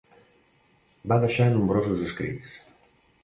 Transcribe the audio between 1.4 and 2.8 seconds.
nombrosos escrits.